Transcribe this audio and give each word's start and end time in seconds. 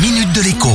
minute 0.00 0.32
de 0.32 0.42
l'écho. 0.42 0.68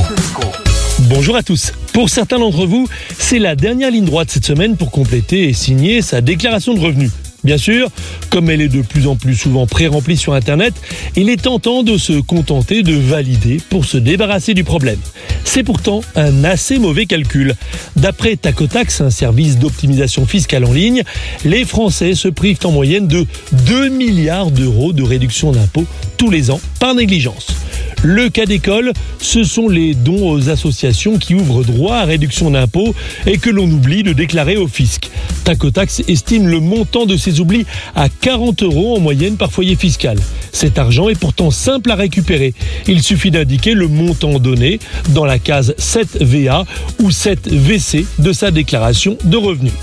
Bonjour 1.08 1.38
à 1.38 1.44
tous. 1.44 1.72
Pour 1.94 2.10
certains 2.10 2.40
d'entre 2.40 2.66
vous, 2.66 2.90
c'est 3.18 3.40
la 3.40 3.56
dernière 3.56 3.90
ligne 3.90 4.06
droite 4.06 4.30
cette 4.30 4.46
semaine 4.46 4.76
pour 4.76 4.92
compléter 4.92 5.48
et 5.48 5.54
signer 5.54 6.02
sa 6.02 6.20
déclaration 6.20 6.74
de 6.74 6.80
revenus. 6.82 7.12
Bien 7.46 7.58
sûr, 7.58 7.90
comme 8.30 8.50
elle 8.50 8.60
est 8.60 8.70
de 8.70 8.82
plus 8.82 9.08
en 9.08 9.16
plus 9.16 9.36
souvent 9.36 9.66
pré-remplie 9.66 10.18
sur 10.18 10.34
Internet, 10.34 10.74
il 11.16 11.30
est 11.30 11.42
tentant 11.42 11.84
de 11.84 11.98
se 11.98 12.20
contenter 12.20 12.84
de 12.84 12.96
valider 12.96 13.62
pour 13.70 13.86
se 13.86 13.98
débarrasser 13.98 14.54
du 14.54 14.66
problème. 14.66 15.00
C'est 15.46 15.64
pourtant 15.64 16.02
un 16.16 16.44
assez 16.44 16.78
mauvais 16.78 17.06
calcul. 17.06 17.56
D'après 17.96 18.36
Tacotax, 18.36 19.02
un 19.02 19.10
service 19.10 19.58
d'optimisation 19.58 20.26
fiscale 20.26 20.66
en 20.66 20.74
ligne, 20.74 21.04
les 21.46 21.64
Français 21.64 22.14
se 22.16 22.28
privent 22.28 22.60
en 22.66 22.72
moyenne 22.72 23.08
de 23.08 23.26
2 23.68 23.90
milliards 23.90 24.52
d'euros 24.52 24.92
de 24.92 25.04
réduction 25.04 25.52
d'impôts 25.54 25.86
tous 26.18 26.30
les 26.30 26.52
ans 26.52 26.60
par 26.80 26.94
négligence. 26.94 27.63
Le 28.06 28.28
cas 28.28 28.46
d'école, 28.46 28.92
ce 29.20 29.46
sont 29.46 29.70
les 29.70 29.94
dons 29.94 30.30
aux 30.30 30.50
associations 30.50 31.18
qui 31.18 31.36
ouvrent 31.36 31.64
droit 31.64 31.96
à 31.96 32.04
réduction 32.04 32.52
d'impôts 32.52 32.94
et 33.26 33.38
que 33.38 33.50
l'on 33.50 33.64
oublie 33.64 34.04
de 34.04 34.12
déclarer 34.12 34.58
au 34.58 34.68
fisc. 34.68 35.10
Tacotax 35.46 36.04
estime 36.10 36.50
le 36.50 36.60
montant 36.60 37.06
de 37.06 37.16
ces 37.16 37.40
oublis 37.40 37.66
à 37.96 38.10
40 38.10 38.64
euros 38.64 38.98
en 38.98 39.00
moyenne 39.00 39.38
par 39.38 39.54
foyer 39.54 39.78
fiscal. 39.78 40.18
Cet 40.54 40.78
argent 40.78 41.10
est 41.10 41.20
pourtant 41.20 41.52
simple 41.52 41.92
à 41.92 41.96
récupérer. 41.96 42.54
Il 42.88 43.02
suffit 43.02 43.32
d'indiquer 43.32 43.74
le 43.74 43.88
montant 43.88 44.40
donné 44.40 44.80
dans 45.10 45.26
la 45.26 45.40
case 45.40 45.74
7VA 45.78 46.64
ou 47.02 47.10
7VC 47.10 48.06
de 48.20 48.32
sa 48.32 48.52
déclaration 48.52 49.18
de 49.26 49.36
revenus. 49.36 49.74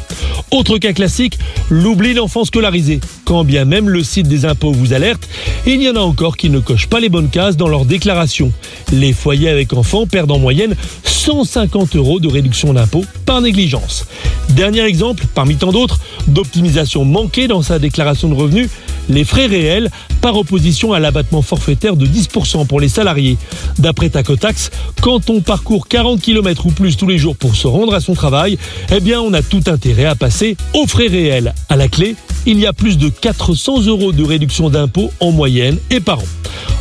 Autre 0.53 0.79
cas 0.79 0.93
classique, 0.93 1.39
l'oubli 1.69 2.15
d'enfants 2.15 2.45
scolarisés. 2.45 3.01
Quand 3.25 3.45
bien 3.45 3.65
même 3.65 3.89
le 3.89 4.03
site 4.03 4.27
des 4.27 4.45
impôts 4.45 4.73
vous 4.73 4.93
alerte, 4.93 5.29
il 5.67 5.83
y 5.83 5.89
en 5.89 5.97
a 5.97 6.01
encore 6.01 6.37
qui 6.37 6.51
ne 6.51 6.61
cochent 6.61 6.89
pas 6.89 7.01
les 7.01 7.09
bonnes 7.09 7.29
cases 7.29 7.57
dans 7.57 7.69
leur 7.69 7.85
déclaration. 7.85 8.53
Les 8.93 9.13
foyers 9.13 9.51
avec 9.51 9.73
enfants 9.73 10.07
perdent 10.07 10.33
en 10.33 10.39
moyenne 10.39 10.75
150 11.05 11.97
euros 11.97 12.21
de 12.21 12.29
réduction 12.29 12.73
d'impôt 12.73 13.05
par 13.27 13.41
négligence. 13.41 14.07
Dernier 14.51 14.83
exemple, 14.83 15.27
parmi 15.35 15.57
tant 15.57 15.71
d'autres, 15.71 16.01
d'optimisation 16.27 17.05
manquée 17.05 17.47
dans 17.47 17.63
sa 17.63 17.79
déclaration 17.79 18.29
de 18.29 18.35
revenus, 18.35 18.69
les 19.11 19.25
frais 19.25 19.47
réels 19.47 19.91
par 20.21 20.37
opposition 20.37 20.93
à 20.93 21.01
l'abattement 21.01 21.43
forfaitaire 21.43 21.97
de 21.97 22.07
10% 22.07 22.67
pour 22.67 22.81
les 22.81 22.89
salariés. 22.89 23.37
D'après 23.79 24.09
Tacotax, 24.09 24.71
quand 25.03 25.29
on 25.31 25.41
parcourt 25.41 25.89
40 25.89 26.21
km 26.21 26.67
ou 26.67 26.71
plus 26.71 26.97
tous 26.97 27.07
les 27.07 27.19
jours 27.19 27.37
pour 27.37 27.55
se 27.55 27.67
rendre 27.67 27.95
à 27.95 28.01
son 28.01 28.15
travail, 28.15 28.59
eh 28.95 29.01
bien 29.01 29.21
on 29.21 29.33
a 29.35 29.43
tout 29.43 29.63
intérêt 29.67 30.05
à 30.05 30.15
passer 30.15 30.57
aux 30.75 30.87
frais 30.87 31.09
réels. 31.09 31.55
À 31.69 31.77
la 31.77 31.89
clé, 31.89 32.17
il 32.47 32.59
y 32.59 32.67
a 32.67 32.73
plus 32.73 32.97
de 32.97 33.09
400 33.09 33.83
euros 33.87 34.13
de 34.13 34.25
réduction 34.25 34.71
d'impôt 34.71 35.11
en 35.21 35.33
moyenne 35.33 35.79
et 35.91 36.01
par 36.01 36.21
an. 36.21 36.25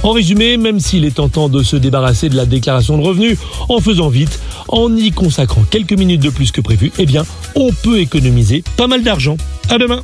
En 0.04 0.12
résumé, 0.12 0.58
même 0.58 0.80
s'il 0.80 1.06
est 1.06 1.16
tentant 1.16 1.50
de 1.50 1.62
se 1.64 1.76
débarrasser 1.76 2.30
de 2.30 2.36
la 2.36 2.46
déclaration 2.46 2.98
de 2.98 3.04
revenus 3.04 3.38
en 3.68 3.80
faisant 3.80 4.10
vite, 4.10 4.40
en 4.70 4.96
y 4.96 5.12
consacrant 5.12 5.64
quelques 5.70 5.94
minutes 5.94 6.22
de 6.22 6.30
plus 6.30 6.52
que 6.52 6.62
prévu, 6.62 6.92
eh 6.98 7.06
bien, 7.06 7.26
on 7.56 7.72
peut 7.72 8.00
économiser 8.00 8.64
pas 8.78 8.88
mal 8.88 9.04
d'argent. 9.04 9.36
À 9.70 9.78
demain. 9.78 10.04